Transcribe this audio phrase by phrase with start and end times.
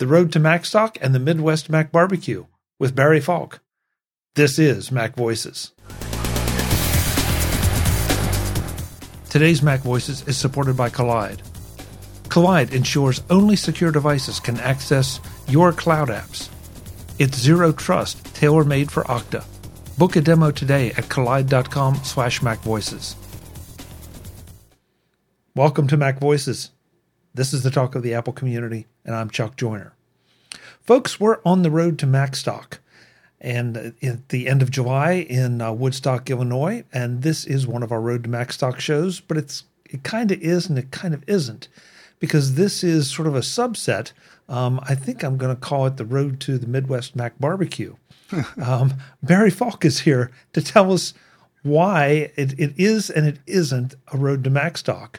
[0.00, 2.46] The Road to Macstock and the Midwest Mac Barbecue
[2.78, 3.60] with Barry Fulk.
[4.34, 5.72] This is Mac Voices.
[9.28, 11.42] Today's Mac Voices is supported by Kolide.
[12.30, 16.48] Kolide ensures only secure devices can access your cloud apps.
[17.18, 19.44] It's zero trust, tailor-made for Okta.
[19.98, 23.16] Book a demo today at kolide.com slash macvoices.
[25.54, 26.70] Welcome to Mac Voices.
[27.34, 29.92] This is the talk of the Apple community, and I'm Chuck Joiner.
[30.82, 32.78] Folks, we're on the road to Macstock,
[33.40, 37.92] and at the end of July in uh, Woodstock, Illinois, and this is one of
[37.92, 41.24] our Road to Macstock shows, but it's it kind of is and it kind of
[41.26, 41.68] isn't,
[42.18, 44.12] because this is sort of a subset.
[44.48, 47.96] Um, I think I'm going to call it the Road to the Midwest Mac Barbecue.
[48.62, 51.14] um, Barry Fulk is here to tell us
[51.62, 55.16] why it, it is and it isn't a Road to Macstock.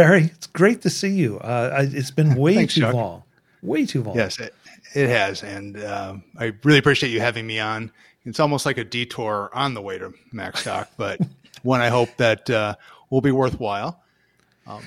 [0.00, 1.38] Barry, it's great to see you.
[1.40, 2.94] Uh, it's been way Thanks, too Chuck.
[2.94, 3.22] long,
[3.62, 4.16] way too long.
[4.16, 4.54] Yes, it,
[4.94, 7.92] it has, and um, I really appreciate you having me on.
[8.24, 11.20] It's almost like a detour on the way to Macstock, but
[11.64, 12.76] one I hope that uh,
[13.10, 14.02] will be worthwhile.
[14.66, 14.82] Um,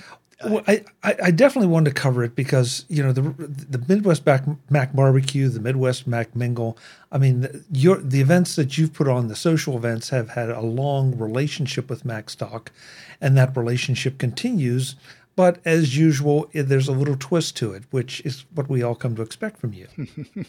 [0.45, 4.44] well, I, I definitely wanted to cover it because you know the the Midwest Mac,
[4.69, 6.77] Mac Barbecue, the Midwest Mac Mingle.
[7.11, 10.61] I mean, your the events that you've put on, the social events, have had a
[10.61, 12.67] long relationship with Macstock,
[13.21, 14.95] and that relationship continues.
[15.36, 19.16] But as usual, there's a little twist to it, which is what we all come
[19.16, 19.88] to expect from you.
[20.38, 20.45] yeah,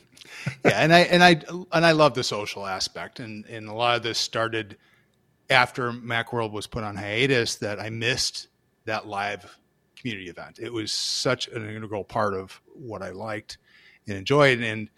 [0.74, 1.40] and I and I
[1.72, 4.76] and I love the social aspect, and and a lot of this started
[5.48, 7.56] after MacWorld was put on hiatus.
[7.56, 8.48] That I missed
[8.84, 9.58] that live
[10.04, 10.58] community event.
[10.60, 13.56] It was such an integral part of what I liked
[14.06, 14.90] and enjoyed, and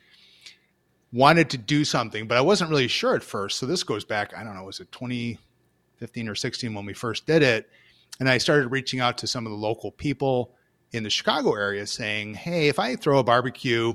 [1.12, 3.58] wanted to do something, but I wasn't really sure at first.
[3.58, 7.24] So this goes back, I don't know, was it 2015 or 16 when we first
[7.24, 7.70] did it?
[8.18, 10.56] And I started reaching out to some of the local people
[10.90, 13.94] in the Chicago area saying, Hey, if I throw a barbecue,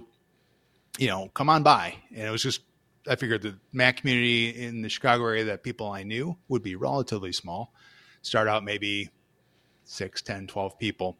[0.98, 1.96] you know, come on by.
[2.16, 2.62] And it was just,
[3.06, 6.76] I figured the Mac community in the Chicago area that people I knew would be
[6.76, 7.74] relatively small.
[8.22, 9.10] Start out maybe
[9.92, 11.18] 6, 10, 12 people.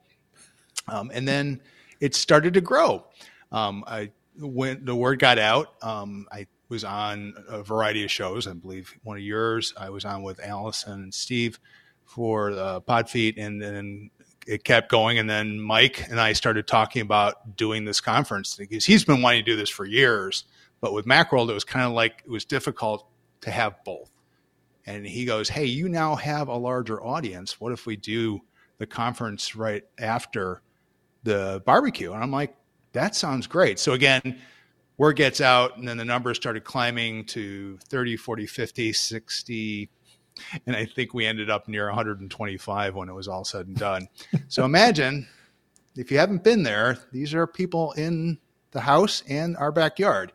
[0.88, 1.62] Um, and then
[2.00, 3.06] it started to grow.
[3.52, 8.48] Um, I, when the word got out, um, I was on a variety of shows.
[8.48, 11.60] I believe one of yours, I was on with Allison and Steve
[12.06, 14.10] for uh, Podfeet, and then
[14.48, 15.20] it kept going.
[15.20, 19.44] And then Mike and I started talking about doing this conference because he's been wanting
[19.44, 20.46] to do this for years.
[20.80, 23.06] But with Macworld, it was kind of like it was difficult
[23.42, 24.10] to have both.
[24.86, 27.60] And he goes, Hey, you now have a larger audience.
[27.62, 28.42] What if we do
[28.82, 30.62] the conference right after
[31.24, 32.12] the barbecue?
[32.12, 32.56] And I'm like,
[32.94, 33.80] That sounds great.
[33.80, 34.40] So again,
[34.98, 39.90] word gets out, and then the numbers started climbing to 30, 40, 50, 60
[40.66, 44.08] and I think we ended up near 125 when it was all said and done.
[44.48, 45.28] so imagine
[45.96, 48.38] if you haven't been there, these are people in
[48.72, 50.32] the house and our backyard.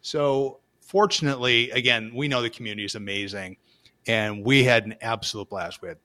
[0.00, 3.56] So fortunately, again, we know the community is amazing,
[4.06, 5.82] and we had an absolute blast.
[5.82, 5.98] We had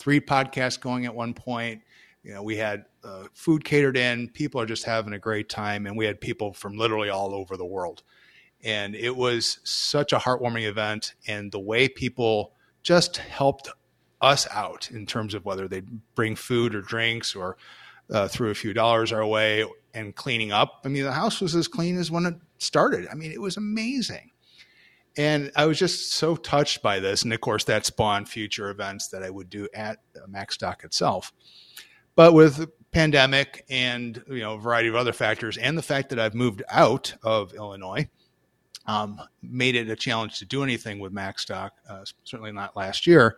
[0.00, 1.82] three podcasts going at one point.
[2.22, 4.28] You know, we had uh, food catered in.
[4.30, 7.56] People are just having a great time, and we had people from literally all over
[7.56, 8.02] the world.
[8.62, 12.52] And it was such a heartwarming event, and the way people
[12.82, 13.68] just helped
[14.20, 15.82] us out in terms of whether they
[16.14, 17.56] bring food or drinks or
[18.10, 20.80] uh, threw a few dollars our way and cleaning up.
[20.84, 23.08] I mean, the house was as clean as when it started.
[23.10, 24.30] I mean, it was amazing.
[25.16, 27.22] And I was just so touched by this.
[27.22, 29.98] And of course, that spawned future events that I would do at
[30.28, 31.32] Macstock itself.
[32.14, 36.18] But with pandemic and you know a variety of other factors, and the fact that
[36.18, 38.08] I've moved out of Illinois,
[38.86, 41.70] um, made it a challenge to do anything with Macstock.
[41.88, 43.36] Uh, certainly not last year.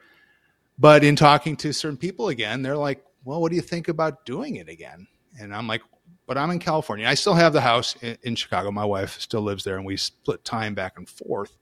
[0.79, 4.25] But in talking to certain people again, they're like, "Well, what do you think about
[4.25, 5.07] doing it again?"
[5.39, 5.83] And I'm like,
[6.27, 7.07] "But I'm in California.
[7.07, 8.71] I still have the house in, in Chicago.
[8.71, 11.57] My wife still lives there, and we split time back and forth."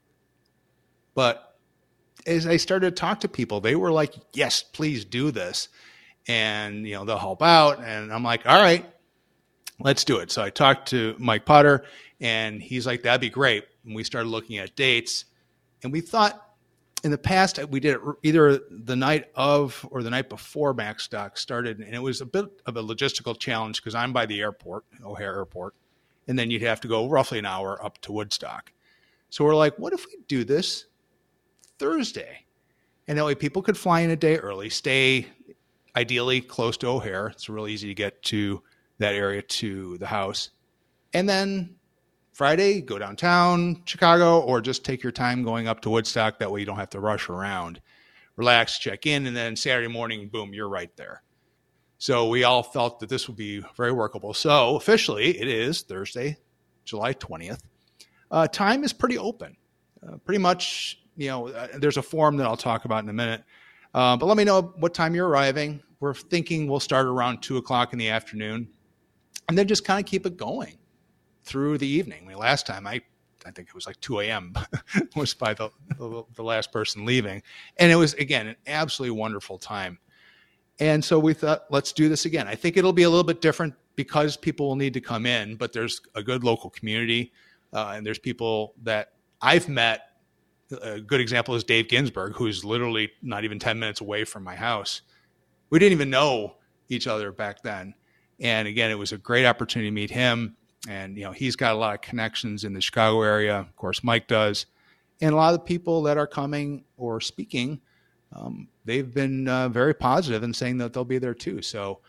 [1.13, 1.55] But
[2.25, 5.69] as I started to talk to people, they were like, "Yes, please do this,"
[6.27, 7.79] and you know they'll help out.
[7.79, 8.85] And I'm like, "All right,
[9.79, 11.83] let's do it." So I talked to Mike Potter,
[12.19, 15.25] and he's like, "That'd be great." And we started looking at dates,
[15.83, 16.49] and we thought
[17.03, 21.37] in the past we did it either the night of or the night before Macstock
[21.37, 24.85] started, and it was a bit of a logistical challenge because I'm by the airport,
[25.03, 25.73] O'Hare Airport,
[26.27, 28.71] and then you'd have to go roughly an hour up to Woodstock.
[29.31, 30.85] So we're like, what if we do this
[31.81, 32.45] Thursday?
[33.07, 35.25] And that way people could fly in a day early, stay
[35.95, 37.27] ideally close to O'Hare.
[37.27, 38.61] It's really easy to get to
[38.99, 40.51] that area to the house.
[41.13, 41.75] And then
[42.33, 46.37] Friday, go downtown Chicago, or just take your time going up to Woodstock.
[46.37, 47.81] That way you don't have to rush around.
[48.35, 51.23] Relax, check in, and then Saturday morning, boom, you're right there.
[51.97, 54.33] So we all felt that this would be very workable.
[54.33, 56.37] So officially, it is Thursday,
[56.85, 57.59] July 20th.
[58.29, 59.57] Uh, time is pretty open.
[60.07, 63.13] Uh, pretty much, you know, uh, there's a form that I'll talk about in a
[63.13, 63.43] minute.
[63.93, 65.81] Uh, but let me know what time you're arriving.
[65.99, 68.67] We're thinking we'll start around two o'clock in the afternoon,
[69.49, 70.77] and then just kind of keep it going
[71.43, 72.23] through the evening.
[72.23, 73.01] I mean, last time I,
[73.45, 74.53] I think it was like 2 a.m.
[75.15, 77.43] was by the, the, the last person leaving,
[77.77, 79.99] and it was again an absolutely wonderful time.
[80.79, 82.47] And so we thought, let's do this again.
[82.47, 85.55] I think it'll be a little bit different because people will need to come in,
[85.55, 87.33] but there's a good local community,
[87.73, 90.10] uh, and there's people that I've met.
[90.81, 94.55] A good example is Dave Ginsburg, who's literally not even 10 minutes away from my
[94.55, 95.01] house.
[95.69, 96.55] We didn't even know
[96.89, 97.93] each other back then.
[98.39, 100.55] And again, it was a great opportunity to meet him
[100.87, 103.59] and you know he's got a lot of connections in the Chicago area.
[103.59, 104.65] Of course, Mike does,
[105.21, 107.81] and a lot of the people that are coming or speaking,
[108.33, 111.61] um, they've been uh, very positive in saying that they'll be there too.
[111.61, 111.99] So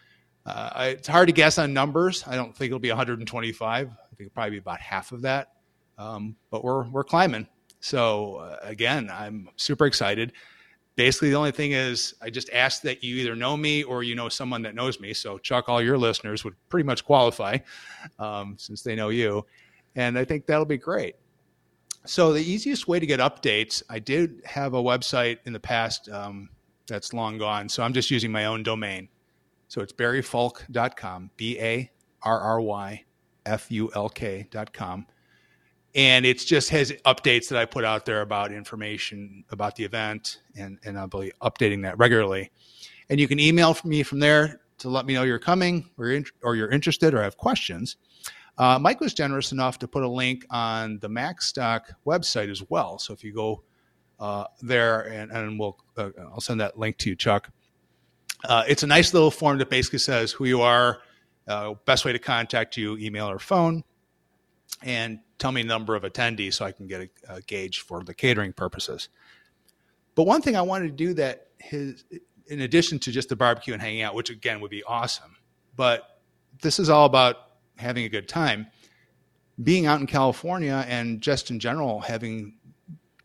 [0.47, 2.25] uh, it's hard to guess on numbers.
[2.27, 3.89] I don't think it'll be 125.
[3.89, 5.53] I think it'll probably be about half of that,
[5.99, 7.47] um, but we're we're climbing.
[7.83, 10.33] So uh, again, I'm super excited.
[10.95, 14.15] Basically the only thing is i just ask that you either know me or you
[14.15, 15.13] know someone that knows me.
[15.13, 17.59] So chuck all your listeners would pretty much qualify
[18.19, 19.45] um, since they know you.
[19.97, 21.17] And i think that'll be great.
[22.07, 26.09] So the easiest way to get updates i did have a website in the past
[26.09, 26.51] um,
[26.87, 29.09] that's long gone so i'm just using my own domain.
[29.67, 33.05] So it's barryfulk.com b-a-r-r-y
[33.45, 35.07] f-u-l-k.com
[35.95, 40.41] and it's just has updates that I put out there about information about the event,
[40.57, 42.51] and and I'll be updating that regularly.
[43.11, 46.17] And you can email me from there to let me know you're coming or you're,
[46.17, 47.97] in, or you're interested or have questions.
[48.59, 52.99] Uh, Mike was generous enough to put a link on the MacStock website as well.
[52.99, 53.63] So if you go
[54.21, 57.51] uh, there, and, and we'll uh, I'll send that link to you, Chuck.
[58.45, 61.01] Uh, it's a nice little form that basically says who you are,
[61.49, 63.85] uh, best way to contact you, email or phone,
[64.83, 68.15] and tell me number of attendees so I can get a, a gauge for the
[68.15, 69.09] catering purposes.
[70.15, 72.05] But one thing I wanted to do that his,
[72.47, 75.37] in addition to just the barbecue and hanging out, which again would be awesome,
[75.77, 76.21] but
[76.61, 77.37] this is all about
[77.77, 78.67] having a good time.
[79.63, 82.55] Being out in California and just in general having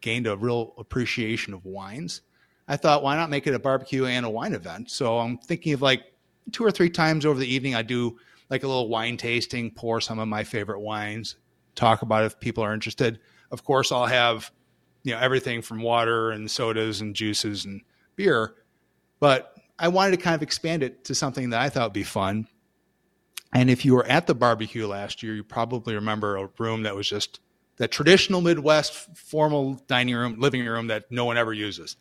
[0.01, 2.21] gained a real appreciation of wines,
[2.67, 4.91] I thought, why not make it a barbecue and a wine event?
[4.91, 6.03] So I'm thinking of like
[6.51, 8.17] two or three times over the evening, I do
[8.49, 11.35] like a little wine tasting, pour some of my favorite wines,
[11.77, 13.19] talk about if people are interested.
[13.51, 14.51] Of course, I'll have
[15.03, 17.81] you know everything from water and sodas and juices and
[18.17, 18.55] beer,
[19.19, 22.03] but I wanted to kind of expand it to something that I thought would be
[22.03, 22.47] fun.
[23.53, 26.95] And if you were at the barbecue last year, you probably remember a room that
[26.95, 27.39] was just
[27.77, 31.95] that traditional Midwest formal dining room, living room that no one ever uses.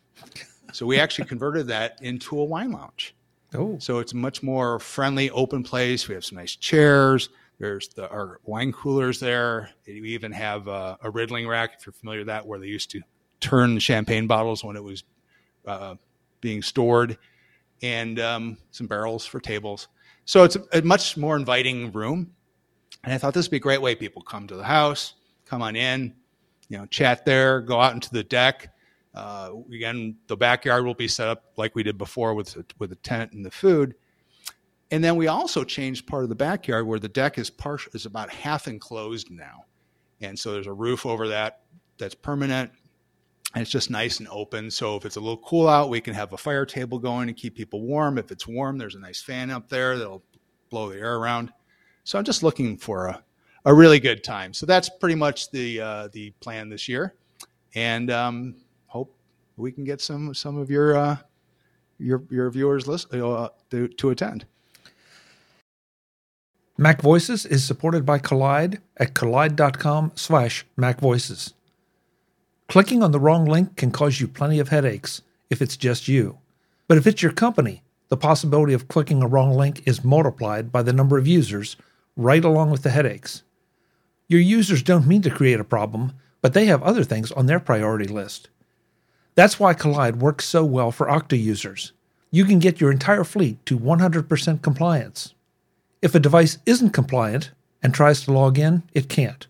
[0.72, 3.14] So we actually converted that into a wine lounge.
[3.54, 3.78] Oh.
[3.78, 6.08] So it's a much more friendly, open place.
[6.08, 7.28] We have some nice chairs.
[7.58, 9.70] There's the, our wine coolers there.
[9.86, 12.90] We even have a, a riddling rack, if you're familiar with that, where they used
[12.90, 13.00] to
[13.40, 15.04] turn champagne bottles when it was
[15.66, 15.94] uh,
[16.40, 17.16] being stored,
[17.82, 19.88] and um, some barrels for tables.
[20.24, 22.32] So it's a, a, much more inviting room.
[23.04, 23.94] And I thought this would be a great way.
[23.94, 25.14] People come to the house,
[25.44, 26.14] come on in,
[26.68, 28.74] you know, chat there, go out into the deck.
[29.14, 32.96] Uh, again, the backyard will be set up like we did before with with the
[32.96, 33.94] tent and the food
[34.90, 38.06] and then we also changed part of the backyard where the deck is partial is
[38.06, 39.64] about half enclosed now.
[40.20, 41.62] And so there's a roof over that
[41.98, 42.70] that's permanent.
[43.54, 44.70] And it's just nice and open.
[44.70, 47.36] So if it's a little cool out, we can have a fire table going and
[47.36, 48.18] keep people warm.
[48.18, 50.22] If it's warm, there's a nice fan up there that'll
[50.68, 51.52] blow the air around.
[52.04, 53.22] So I'm just looking for a,
[53.64, 54.52] a really good time.
[54.52, 57.14] So that's pretty much the uh, the plan this year,
[57.74, 59.16] and um, hope
[59.56, 61.16] we can get some some of your uh,
[61.98, 64.46] your your viewers list, uh, to, to attend.
[66.78, 71.54] Mac Voices is supported by Kolide at kolide.com slash macvoices.
[72.68, 76.36] Clicking on the wrong link can cause you plenty of headaches if it's just you.
[76.86, 80.82] But if it's your company, the possibility of clicking a wrong link is multiplied by
[80.82, 81.76] the number of users,
[82.14, 83.42] right along with the headaches.
[84.28, 87.58] Your users don't mean to create a problem, but they have other things on their
[87.58, 88.50] priority list.
[89.34, 91.92] That's why Kolide works so well for Okta users.
[92.30, 95.32] You can get your entire fleet to 100% compliance.
[96.02, 97.50] If a device isn't compliant
[97.82, 99.46] and tries to log in, it can't.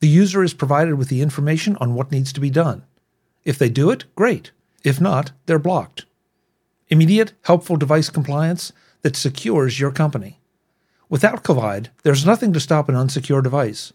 [0.00, 2.84] The user is provided with the information on what needs to be done.
[3.44, 4.52] If they do it, great.
[4.84, 6.06] If not, they're blocked.
[6.88, 8.72] Immediate, helpful device compliance
[9.02, 10.40] that secures your company.
[11.08, 13.92] Without Kolide, there's nothing to stop an unsecure device.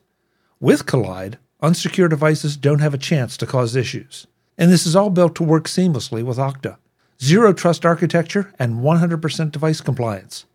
[0.59, 4.27] With Kolide, unsecure devices don't have a chance to cause issues.
[4.57, 6.77] And this is all built to work seamlessly with Okta.
[7.21, 10.45] zero trust architecture, and 100% device compliance.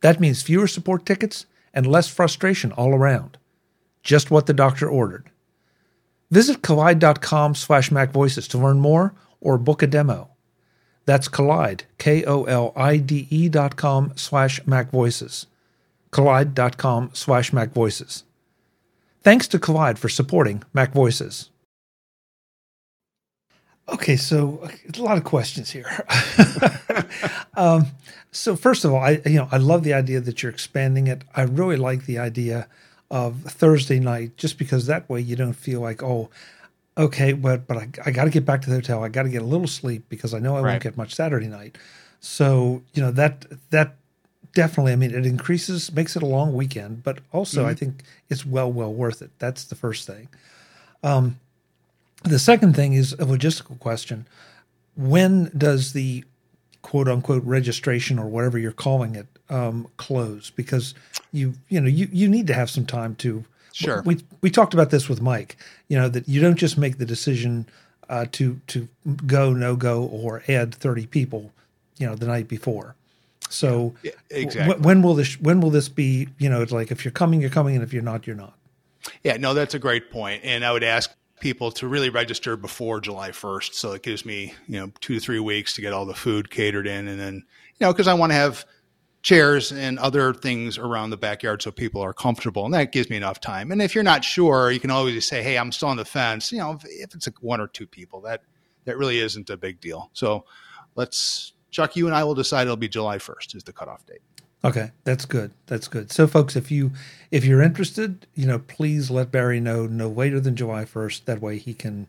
[0.00, 3.36] That means fewer support tickets and less frustration all around.
[4.02, 5.30] Just what the doctor ordered.
[6.30, 10.30] Visit kolide.com slash macvoices to learn more or book a demo.
[11.06, 15.46] That's Kolide, K-O-L-I-D-E dot com slash macvoices.
[16.12, 18.22] Kolide.com slash macvoices.
[19.22, 21.50] Thanks to Kolide for supporting Mac Voices.
[23.92, 25.88] Okay, so a lot of questions here.
[27.56, 27.86] um,
[28.32, 31.22] so first of all, I you know I love the idea that you're expanding it.
[31.34, 32.68] I really like the idea
[33.10, 36.30] of Thursday night, just because that way you don't feel like oh,
[36.96, 39.02] okay, but but I, I got to get back to the hotel.
[39.02, 40.70] I got to get a little sleep because I know I Right.
[40.72, 41.76] won't get much Saturday night.
[42.20, 43.96] So you know that that
[44.54, 44.92] definitely.
[44.92, 48.70] I mean, it increases, makes it a long weekend, but also I think it's well
[48.70, 49.30] well worth it.
[49.38, 50.28] That's the first thing.
[51.02, 51.40] Um,
[52.22, 54.26] the second thing is a logistical question.
[54.96, 56.24] When does the
[56.82, 60.50] quote unquote registration or whatever you're calling it um, close?
[60.50, 60.94] Because
[61.32, 63.44] you you know you you need to have some time to.
[63.72, 64.02] Sure.
[64.04, 65.56] We we talked about this with Mike.
[65.88, 67.66] You know that you don't just make the decision
[68.08, 68.88] uh, to to
[69.26, 71.52] go no go or add thirty people.
[71.98, 72.96] You know the night before.
[73.48, 74.76] So Yeah, w- exactly.
[74.80, 76.28] when will this when will this be?
[76.38, 78.54] You know, it's like if you're coming, you're coming, and if you're not, you're not.
[79.24, 80.42] Yeah, no, that's a great point.
[80.44, 83.74] And I would ask people to really register before July 1st.
[83.74, 86.50] So it gives me, you know, two to three weeks to get all the food
[86.50, 87.08] catered in.
[87.08, 88.64] And then, you know, because I want to have
[89.22, 92.64] chairs and other things around the backyard so people are comfortable.
[92.64, 93.72] And that gives me enough time.
[93.72, 96.52] And if you're not sure, you can always say, hey, I'm still on the fence.
[96.52, 98.42] You know, if, if it's like one or two people, that,
[98.84, 100.10] that really isn't a big deal.
[100.12, 100.44] So
[100.94, 104.22] let's, Chuck, you and I will decide it'll be July 1st is the cutoff date.
[104.62, 105.52] Okay, that's good.
[105.66, 106.12] That's good.
[106.12, 106.92] So, folks, if you
[107.30, 111.26] if you're interested, you know, please let Barry know no later than July first.
[111.26, 112.08] That way, he can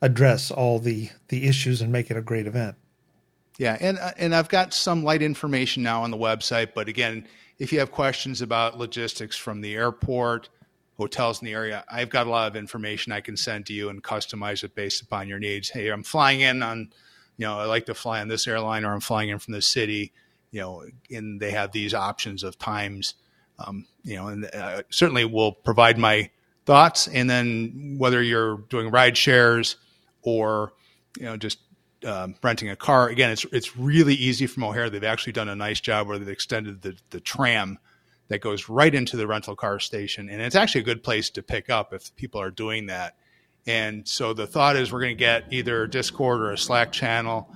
[0.00, 2.76] address all the the issues and make it a great event.
[3.58, 7.28] Yeah, and uh, and I've got some light information now on the website, but again,
[7.58, 10.48] if you have questions about logistics from the airport,
[10.96, 13.90] hotels in the area, I've got a lot of information I can send to you
[13.90, 15.68] and customize it based upon your needs.
[15.68, 16.90] Hey, I'm flying in on,
[17.36, 19.62] you know, I like to fly on this airline, or I'm flying in from the
[19.62, 20.12] city,
[20.52, 23.14] you know, and they have these options of times,
[23.58, 26.30] um, you know, and uh, certainly will provide my
[26.66, 29.76] thoughts, and then whether you're doing ride shares
[30.22, 30.72] or
[31.18, 31.58] you know just
[32.04, 33.08] um, renting a car.
[33.08, 34.90] Again, it's it's really easy from O'Hare.
[34.90, 37.78] They've actually done a nice job where they've extended the the tram
[38.28, 41.42] that goes right into the rental car station, and it's actually a good place to
[41.42, 43.16] pick up if people are doing that.
[43.66, 47.48] And so the thought is we're going to get either Discord or a Slack channel,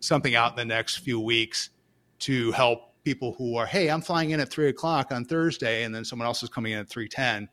[0.00, 1.70] something out in the next few weeks
[2.20, 5.94] to help people who are, hey, I'm flying in at three o'clock on Thursday, and
[5.94, 7.48] then someone else is coming in at three ten.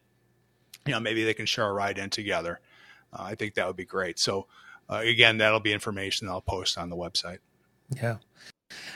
[0.85, 2.59] You know, maybe they can share a ride in together.
[3.13, 4.19] Uh, I think that would be great.
[4.19, 4.47] So
[4.89, 7.39] uh, again, that'll be information that I'll post on the website.
[8.01, 8.17] Yeah.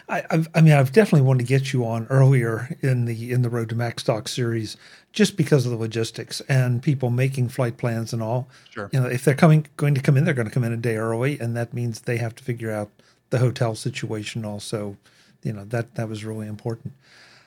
[0.07, 3.43] I, I've, I mean, I've definitely wanted to get you on earlier in the in
[3.43, 4.75] the Road to Macstock series,
[5.13, 8.49] just because of the logistics and people making flight plans and all.
[8.71, 8.89] Sure.
[8.91, 10.77] You know, if they're coming going to come in, they're going to come in a
[10.77, 12.89] day early, and that means they have to figure out
[13.29, 14.43] the hotel situation.
[14.43, 14.97] Also,
[15.43, 16.93] you know that that was really important.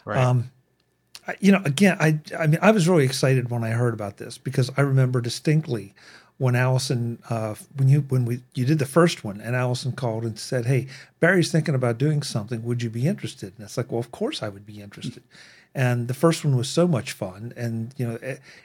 [0.05, 0.19] Right.
[0.19, 0.51] Um,
[1.27, 4.17] I- you know, again, I I mean, I was really excited when I heard about
[4.17, 5.95] this because I remember distinctly
[6.39, 10.25] when Allison uh, when you when we you did the first one and Allison called
[10.25, 10.89] and said, "Hey,
[11.21, 12.65] Barry's thinking about doing something.
[12.65, 15.23] Would you be interested?" And it's like, "Well, of course I would be interested."
[15.75, 18.19] And the first one was so much fun, and you know,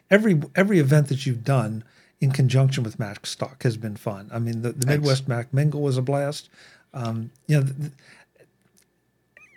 [0.09, 1.83] every every event that you've done
[2.19, 4.29] in conjunction with Macstock has been fun.
[4.33, 6.49] I mean, the, the Midwest Mac Mingle was a blast.
[6.93, 7.91] Um, you know, the,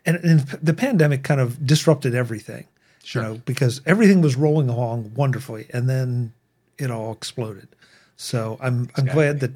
[0.07, 2.67] and, and the pandemic kind of disrupted everything
[3.03, 3.23] Sure.
[3.23, 6.33] you know, because everything was rolling along wonderfully, and then
[6.79, 7.69] it all exploded.
[8.17, 9.13] So I'm I'm Exactly.
[9.15, 9.51] glad that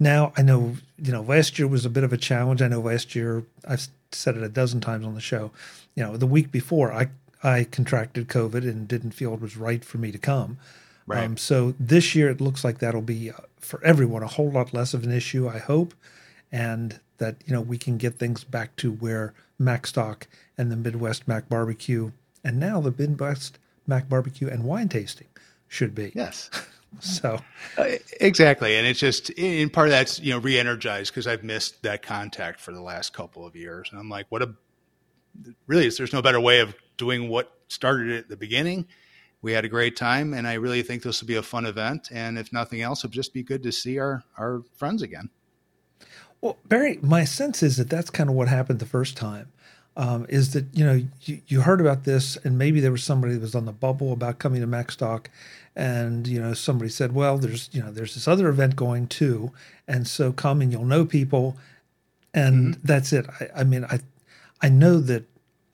[0.00, 0.76] now I know.
[0.98, 2.60] You know, last year was a bit of a challenge.
[2.62, 5.52] I know last year I've said it a dozen times on the show.
[5.94, 7.08] You know, the week before I
[7.44, 10.58] I contracted COVID and didn't feel it was right for me to come.
[11.06, 11.24] Right.
[11.24, 14.74] Um, so this year it looks like that'll be uh, for everyone a whole lot
[14.74, 15.48] less of an issue.
[15.48, 15.94] I hope,
[16.50, 20.22] and that you know we can get things back to where Macstock
[20.56, 22.12] and the Midwest Mac Barbecue
[22.42, 25.28] and now the Midwest Mac Barbecue and wine tasting
[25.68, 26.12] should be.
[26.14, 26.50] yes.
[26.98, 27.38] So
[27.78, 27.84] Uh,
[28.20, 32.02] exactly, and it's just in part of that's you know re-energized because I've missed that
[32.02, 34.54] contact for the last couple of years, and I'm like, what a
[35.68, 38.88] really is there's no better way of doing what started at the beginning.
[39.40, 42.08] We had a great time, and I really think this will be a fun event.
[42.10, 45.30] And if nothing else, it'll just be good to see our our friends again.
[46.40, 49.48] Well, Barry, my sense is that that's kind of what happened the first time.
[49.96, 53.34] Um, is that you know you, you heard about this and maybe there was somebody
[53.34, 55.26] that was on the bubble about coming to Macstock,
[55.74, 59.50] and you know somebody said, well, there's you know there's this other event going too,
[59.88, 61.56] and so come and you'll know people,
[62.32, 63.26] and that's it.
[63.40, 63.98] I, I mean, I
[64.62, 65.24] I know that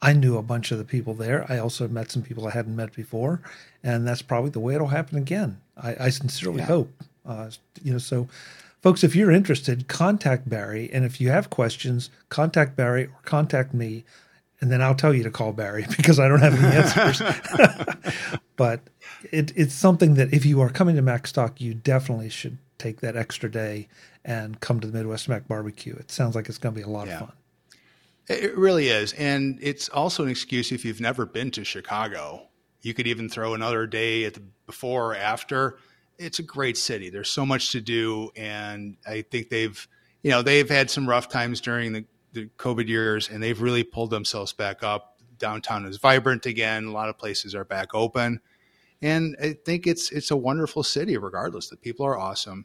[0.00, 1.44] I knew a bunch of the people there.
[1.48, 3.42] I also met some people I hadn't met before,
[3.84, 5.60] and that's probably the way it'll happen again.
[5.76, 6.66] I, I sincerely Yeah.
[6.66, 7.02] hope.
[7.24, 7.50] Uh,
[7.82, 8.28] you know, so
[8.86, 13.74] folks, if you're interested, contact Barry, and if you have questions, contact Barry or contact
[13.74, 14.04] me,
[14.60, 17.20] and then I'll tell you to call Barry because I don't have any answers.
[18.56, 18.82] but
[19.32, 23.16] it, it's something that if you are coming to Macstock, you definitely should take that
[23.16, 23.88] extra day
[24.24, 25.96] and come to the Midwest Mac Barbecue.
[25.96, 27.14] It sounds like it's going to be a lot Yeah.
[27.14, 27.32] of fun.
[28.28, 29.14] It really is.
[29.14, 32.46] And it's also an excuse if you've never been to Chicago.
[32.82, 35.76] You could even throw another day at the before or after.
[36.18, 37.10] It's a great city.
[37.10, 38.30] There's so much to do.
[38.36, 39.86] And I think they've,
[40.22, 43.82] you know, they've had some rough times during the, the COVID years and they've really
[43.82, 45.18] pulled themselves back up.
[45.38, 46.86] Downtown is vibrant again.
[46.86, 48.40] A lot of places are back open.
[49.02, 51.68] And I think it's it's a wonderful city regardless.
[51.68, 52.64] The people are awesome.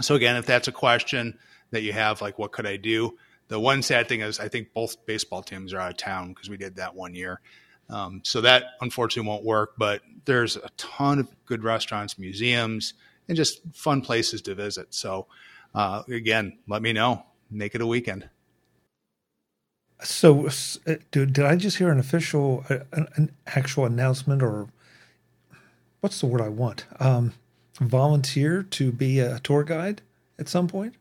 [0.00, 1.38] So again, if that's a question
[1.70, 3.18] that you have, like what could I do?
[3.48, 6.48] The one sad thing is I think both baseball teams are out of town because
[6.48, 7.40] we did that one year.
[7.92, 12.94] Um, so that unfortunately won't work, but there's a ton of good restaurants, museums,
[13.28, 14.94] and just fun places to visit.
[14.94, 15.26] So
[15.74, 17.24] uh, again, let me know.
[17.50, 18.28] Make it a weekend.
[20.02, 24.68] So, uh, did, did I just hear an official, uh, an, an actual announcement, or
[26.00, 26.86] what's the word I want?
[26.98, 27.34] Um,
[27.78, 30.02] volunteer to be a tour guide
[30.38, 30.94] at some point?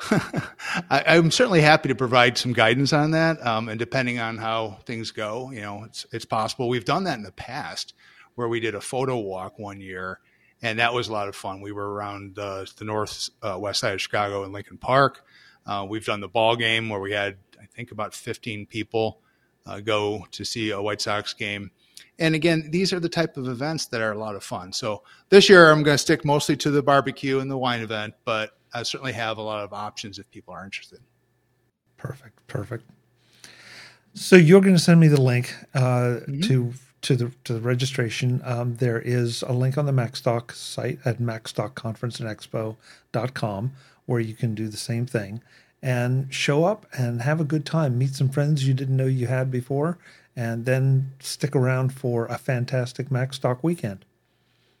[0.10, 3.44] I, I'm certainly happy to provide some guidance on that.
[3.46, 6.68] Um, and depending on how things go, you know, it's it's possible.
[6.68, 7.94] We've done that in the past,
[8.34, 10.20] where we did a photo walk one year,
[10.62, 11.60] and that was a lot of fun.
[11.60, 15.24] We were around the north uh, west side of Chicago in Lincoln Park.
[15.66, 19.20] Uh, we've done the ball game where we had, I think, about 15 people
[19.66, 21.70] uh, go to see a White Sox game.
[22.18, 24.72] And again, these are the type of events that are a lot of fun.
[24.72, 28.14] So this year, I'm going to stick mostly to the barbecue and the wine event,
[28.24, 30.98] but I certainly have a lot of options if people are interested.
[31.96, 32.84] Perfect, perfect.
[34.14, 38.42] So you're going to send me the link uh, to to the to the registration.
[38.44, 43.72] Um, there is a link on the MacStock site at MacStockConferenceandExpo.com
[44.06, 45.40] where you can do the same thing
[45.84, 47.98] and show up and have a good time.
[47.98, 49.98] Meet some friends you didn't know you had before,
[50.34, 54.06] and then stick around for a fantastic MacStock weekend.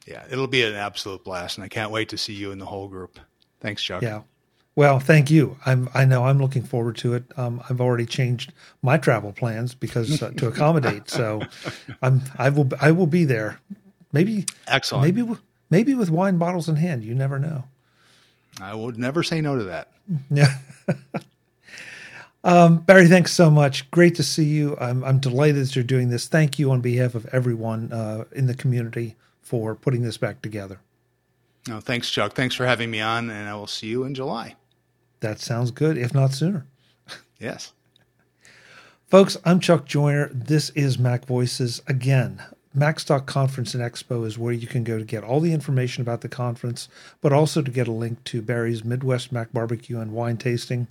[0.06, 2.66] Yeah, it'll be an absolute blast, and I can't wait to see you and the
[2.66, 3.20] whole group.
[3.64, 4.02] Thanks, Chuck.
[4.02, 4.20] Yeah.
[4.76, 5.56] Well, thank you.
[5.64, 5.88] I'm.
[5.94, 6.26] I know.
[6.26, 7.24] I'm looking forward to it.
[7.38, 11.08] Um, I've already changed my travel plans because uh, to accommodate.
[11.08, 11.40] So,
[12.02, 12.20] I'm.
[12.36, 12.68] I will.
[12.78, 13.58] I will be there.
[14.12, 14.44] Maybe.
[14.66, 15.16] Excellent.
[15.16, 15.34] Maybe.
[15.70, 17.04] Maybe with wine bottles in hand.
[17.04, 17.64] You never know.
[18.60, 19.90] I would never say no to that.
[20.30, 20.52] Yeah.
[22.44, 23.90] um, Barry, thanks so much.
[23.90, 24.76] Great to see you.
[24.78, 25.02] I'm.
[25.04, 26.28] I'm delighted that you're doing this.
[26.28, 30.80] Thank you on behalf of everyone uh, in the community for putting this back together.
[31.66, 32.34] No, thanks, Chuck.
[32.34, 34.54] Thanks for having me on, and I will see you in July.
[35.20, 36.66] That sounds good, if not sooner.
[37.38, 37.72] Yes.
[39.06, 40.28] Folks, I'm Chuck Joiner.
[40.32, 41.80] This is Mac Voices.
[41.86, 42.42] Again,
[42.76, 46.20] MacStock Conference and Expo is where you can go to get all the information about
[46.20, 46.88] the conference,
[47.20, 50.88] but also to get a link to Barry's Midwest Mac Barbecue and Wine Tasting.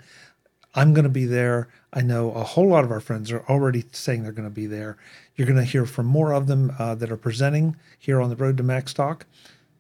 [0.74, 1.68] I'm going to be there.
[1.92, 4.66] I know a whole lot of our friends are already saying they're going to be
[4.66, 4.98] there.
[5.36, 8.36] You're going to hear from more of them uh, that are presenting here on the
[8.36, 9.22] road to MacStock.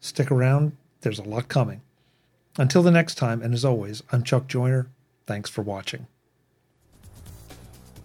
[0.01, 1.82] Stick around, there's a lot coming.
[2.58, 4.88] Until the next time, and as always, I'm Chuck Joiner.
[5.26, 6.08] Thanks for watching.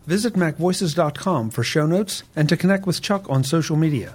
[0.06, 4.14] Visit MacVoices.com for show notes and to connect with Chuck on social media.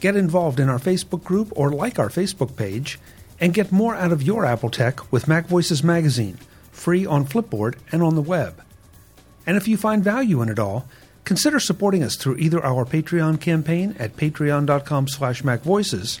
[0.00, 2.98] Get involved in our Facebook group or like our Facebook page,
[3.40, 6.38] and get more out of your Apple tech with MacVoices Magazine,
[6.70, 8.62] free on Flipboard and on the web.
[9.46, 10.86] And if you find value in it all,
[11.24, 16.20] consider supporting us through either our Patreon campaign at patreon.com slash macvoices